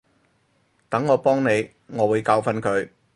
[0.89, 2.89] 等我幫你，我會教訓佢